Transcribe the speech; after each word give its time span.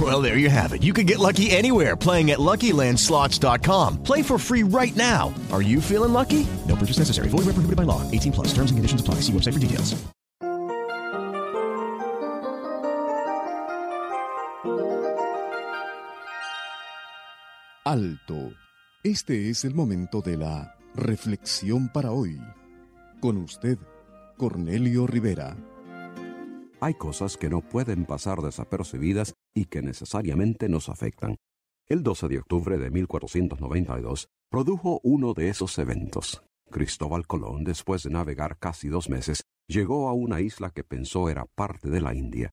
Well, 0.00 0.20
there 0.20 0.38
you 0.38 0.50
have 0.50 0.72
it. 0.72 0.82
You 0.82 0.92
can 0.92 1.06
get 1.06 1.20
lucky 1.20 1.52
anywhere 1.52 1.94
playing 1.94 2.32
at 2.32 2.40
LuckyLandSlots.com. 2.40 4.02
Play 4.02 4.22
for 4.22 4.38
free 4.38 4.64
right 4.64 4.94
now. 4.96 5.32
Are 5.52 5.62
you 5.62 5.80
feeling 5.80 6.12
lucky? 6.12 6.44
No 6.68 6.74
purchase 6.74 6.98
necessary. 6.98 7.28
Void 7.28 7.46
where 7.46 7.54
prohibited 7.54 7.76
by 7.76 7.84
law. 7.84 8.02
18 8.10 8.32
plus. 8.32 8.48
Terms 8.48 8.72
and 8.72 8.78
conditions 8.78 9.00
apply. 9.00 9.16
See 9.22 9.32
website 9.32 9.52
for 9.52 9.60
details. 9.60 9.94
Alto. 17.84 18.52
Este 19.04 19.50
es 19.50 19.64
el 19.66 19.74
momento 19.74 20.22
de 20.22 20.38
la 20.38 20.74
reflexión 20.94 21.90
para 21.92 22.12
hoy. 22.12 22.40
Con 23.20 23.36
usted, 23.36 23.78
Cornelio 24.38 25.06
Rivera. 25.06 25.54
Hay 26.84 26.92
cosas 26.92 27.38
que 27.38 27.48
no 27.48 27.62
pueden 27.62 28.04
pasar 28.04 28.42
desapercibidas 28.42 29.32
y 29.54 29.64
que 29.64 29.80
necesariamente 29.80 30.68
nos 30.68 30.90
afectan. 30.90 31.36
El 31.88 32.02
12 32.02 32.28
de 32.28 32.38
octubre 32.40 32.76
de 32.76 32.90
1492 32.90 34.28
produjo 34.50 35.00
uno 35.02 35.32
de 35.32 35.48
esos 35.48 35.78
eventos. 35.78 36.44
Cristóbal 36.70 37.26
Colón, 37.26 37.64
después 37.64 38.02
de 38.02 38.10
navegar 38.10 38.58
casi 38.58 38.88
dos 38.88 39.08
meses, 39.08 39.44
llegó 39.66 40.10
a 40.10 40.12
una 40.12 40.42
isla 40.42 40.68
que 40.68 40.84
pensó 40.84 41.30
era 41.30 41.46
parte 41.46 41.88
de 41.88 42.02
la 42.02 42.14
India. 42.14 42.50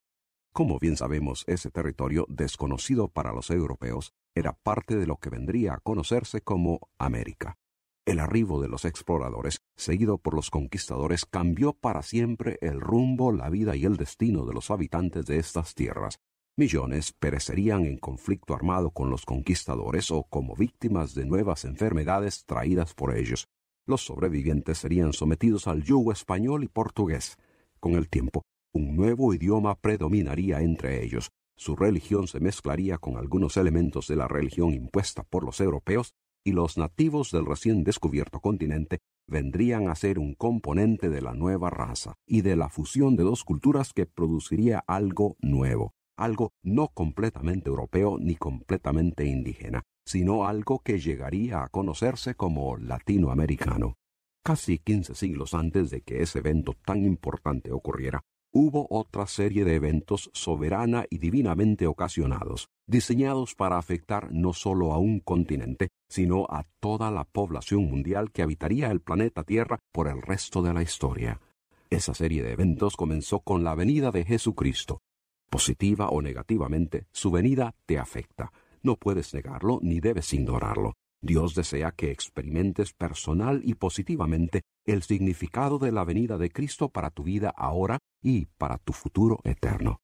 Como 0.54 0.78
bien 0.78 0.96
sabemos, 0.96 1.44
ese 1.46 1.70
territorio, 1.70 2.24
desconocido 2.30 3.08
para 3.08 3.34
los 3.34 3.50
europeos, 3.50 4.14
era 4.34 4.54
parte 4.54 4.96
de 4.96 5.06
lo 5.06 5.18
que 5.18 5.28
vendría 5.28 5.74
a 5.74 5.80
conocerse 5.80 6.40
como 6.40 6.80
América. 6.96 7.58
El 8.04 8.18
arribo 8.18 8.60
de 8.60 8.66
los 8.66 8.84
exploradores, 8.84 9.60
seguido 9.76 10.18
por 10.18 10.34
los 10.34 10.50
conquistadores, 10.50 11.24
cambió 11.24 11.72
para 11.72 12.02
siempre 12.02 12.58
el 12.60 12.80
rumbo, 12.80 13.30
la 13.30 13.48
vida 13.48 13.76
y 13.76 13.84
el 13.84 13.96
destino 13.96 14.44
de 14.44 14.54
los 14.54 14.72
habitantes 14.72 15.24
de 15.26 15.38
estas 15.38 15.76
tierras. 15.76 16.18
Millones 16.56 17.12
perecerían 17.12 17.84
en 17.84 17.98
conflicto 17.98 18.54
armado 18.54 18.90
con 18.90 19.08
los 19.08 19.24
conquistadores 19.24 20.10
o 20.10 20.24
como 20.24 20.56
víctimas 20.56 21.14
de 21.14 21.26
nuevas 21.26 21.64
enfermedades 21.64 22.44
traídas 22.44 22.92
por 22.92 23.16
ellos. 23.16 23.46
Los 23.86 24.04
sobrevivientes 24.04 24.78
serían 24.78 25.12
sometidos 25.12 25.68
al 25.68 25.84
yugo 25.84 26.10
español 26.10 26.64
y 26.64 26.68
portugués. 26.68 27.38
Con 27.78 27.92
el 27.94 28.08
tiempo, 28.08 28.42
un 28.72 28.96
nuevo 28.96 29.32
idioma 29.32 29.76
predominaría 29.76 30.60
entre 30.60 31.04
ellos. 31.04 31.30
Su 31.56 31.76
religión 31.76 32.26
se 32.26 32.40
mezclaría 32.40 32.98
con 32.98 33.16
algunos 33.16 33.56
elementos 33.56 34.08
de 34.08 34.16
la 34.16 34.26
religión 34.26 34.72
impuesta 34.74 35.22
por 35.22 35.44
los 35.44 35.60
europeos 35.60 36.14
y 36.44 36.52
los 36.52 36.78
nativos 36.78 37.30
del 37.30 37.46
recién 37.46 37.84
descubierto 37.84 38.40
continente 38.40 38.98
vendrían 39.26 39.88
a 39.88 39.94
ser 39.94 40.18
un 40.18 40.34
componente 40.34 41.08
de 41.08 41.22
la 41.22 41.34
nueva 41.34 41.70
raza 41.70 42.14
y 42.26 42.42
de 42.42 42.56
la 42.56 42.68
fusión 42.68 43.16
de 43.16 43.24
dos 43.24 43.44
culturas 43.44 43.92
que 43.92 44.06
produciría 44.06 44.82
algo 44.86 45.36
nuevo, 45.40 45.94
algo 46.16 46.52
no 46.62 46.88
completamente 46.88 47.68
europeo 47.68 48.18
ni 48.20 48.36
completamente 48.36 49.24
indígena, 49.26 49.82
sino 50.04 50.46
algo 50.46 50.80
que 50.80 50.98
llegaría 50.98 51.62
a 51.62 51.68
conocerse 51.68 52.34
como 52.34 52.76
latinoamericano. 52.76 53.96
Casi 54.44 54.78
quince 54.78 55.14
siglos 55.14 55.54
antes 55.54 55.90
de 55.90 56.02
que 56.02 56.20
ese 56.20 56.40
evento 56.40 56.74
tan 56.84 57.04
importante 57.04 57.70
ocurriera, 57.70 58.22
hubo 58.52 58.86
otra 58.90 59.26
serie 59.26 59.64
de 59.64 59.76
eventos 59.76 60.30
soberana 60.34 61.06
y 61.08 61.18
divinamente 61.18 61.86
ocasionados, 61.86 62.68
diseñados 62.92 63.54
para 63.54 63.78
afectar 63.78 64.30
no 64.32 64.52
solo 64.52 64.92
a 64.92 64.98
un 64.98 65.18
continente, 65.18 65.88
sino 66.10 66.46
a 66.50 66.64
toda 66.78 67.10
la 67.10 67.24
población 67.24 67.86
mundial 67.86 68.30
que 68.30 68.42
habitaría 68.42 68.90
el 68.90 69.00
planeta 69.00 69.44
Tierra 69.44 69.78
por 69.92 70.08
el 70.08 70.20
resto 70.20 70.60
de 70.60 70.74
la 70.74 70.82
historia. 70.82 71.40
Esa 71.88 72.12
serie 72.12 72.42
de 72.42 72.52
eventos 72.52 72.96
comenzó 72.96 73.40
con 73.40 73.64
la 73.64 73.74
venida 73.74 74.10
de 74.10 74.26
Jesucristo. 74.26 75.00
Positiva 75.48 76.10
o 76.10 76.20
negativamente, 76.20 77.06
su 77.12 77.30
venida 77.30 77.74
te 77.86 77.98
afecta. 77.98 78.52
No 78.82 78.96
puedes 78.96 79.32
negarlo 79.32 79.78
ni 79.82 80.00
debes 80.00 80.32
ignorarlo. 80.34 80.92
Dios 81.22 81.54
desea 81.54 81.92
que 81.92 82.10
experimentes 82.10 82.92
personal 82.92 83.62
y 83.64 83.74
positivamente 83.74 84.62
el 84.84 85.02
significado 85.02 85.78
de 85.78 85.92
la 85.92 86.04
venida 86.04 86.36
de 86.36 86.50
Cristo 86.50 86.90
para 86.90 87.10
tu 87.10 87.22
vida 87.22 87.54
ahora 87.56 87.98
y 88.22 88.46
para 88.58 88.76
tu 88.76 88.92
futuro 88.92 89.38
eterno. 89.44 89.98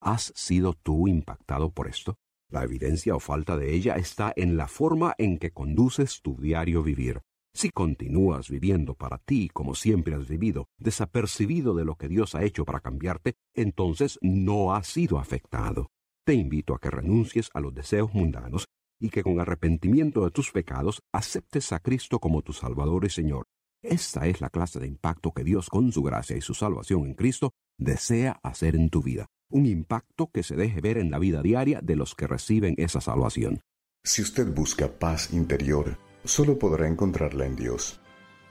¿Has 0.00 0.32
sido 0.34 0.72
tú 0.72 1.06
impactado 1.06 1.70
por 1.70 1.86
esto? 1.86 2.16
La 2.52 2.64
evidencia 2.64 3.16
o 3.16 3.18
falta 3.18 3.56
de 3.56 3.74
ella 3.74 3.96
está 3.96 4.30
en 4.36 4.58
la 4.58 4.68
forma 4.68 5.14
en 5.16 5.38
que 5.38 5.52
conduces 5.52 6.20
tu 6.20 6.36
diario 6.36 6.82
vivir. 6.82 7.22
Si 7.54 7.70
continúas 7.70 8.50
viviendo 8.50 8.94
para 8.94 9.16
ti 9.16 9.48
como 9.48 9.74
siempre 9.74 10.14
has 10.14 10.28
vivido, 10.28 10.68
desapercibido 10.76 11.74
de 11.74 11.86
lo 11.86 11.94
que 11.94 12.08
Dios 12.08 12.34
ha 12.34 12.44
hecho 12.44 12.66
para 12.66 12.80
cambiarte, 12.80 13.36
entonces 13.54 14.18
no 14.20 14.74
has 14.74 14.86
sido 14.86 15.18
afectado. 15.18 15.88
Te 16.26 16.34
invito 16.34 16.74
a 16.74 16.78
que 16.78 16.90
renuncies 16.90 17.48
a 17.54 17.60
los 17.60 17.72
deseos 17.72 18.12
mundanos 18.12 18.66
y 19.00 19.08
que 19.08 19.22
con 19.22 19.40
arrepentimiento 19.40 20.22
de 20.22 20.30
tus 20.30 20.52
pecados 20.52 21.00
aceptes 21.10 21.72
a 21.72 21.80
Cristo 21.80 22.18
como 22.18 22.42
tu 22.42 22.52
Salvador 22.52 23.06
y 23.06 23.08
Señor. 23.08 23.46
Esta 23.82 24.26
es 24.26 24.42
la 24.42 24.50
clase 24.50 24.78
de 24.78 24.88
impacto 24.88 25.32
que 25.32 25.42
Dios 25.42 25.70
con 25.70 25.90
su 25.90 26.02
gracia 26.02 26.36
y 26.36 26.42
su 26.42 26.52
salvación 26.52 27.06
en 27.06 27.14
Cristo 27.14 27.52
desea 27.78 28.38
hacer 28.42 28.76
en 28.76 28.90
tu 28.90 29.02
vida. 29.02 29.28
Un 29.52 29.66
impacto 29.66 30.30
que 30.32 30.42
se 30.42 30.56
deje 30.56 30.80
ver 30.80 30.96
en 30.96 31.10
la 31.10 31.18
vida 31.18 31.42
diaria 31.42 31.80
de 31.82 31.94
los 31.94 32.14
que 32.14 32.26
reciben 32.26 32.74
esa 32.78 33.02
salvación. 33.02 33.60
Si 34.02 34.22
usted 34.22 34.50
busca 34.52 34.88
paz 34.88 35.30
interior, 35.32 35.98
solo 36.24 36.58
podrá 36.58 36.88
encontrarla 36.88 37.44
en 37.44 37.54
Dios. 37.54 38.00